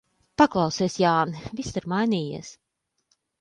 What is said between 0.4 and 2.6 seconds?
Paklausies, Jāni, viss ir mainījies.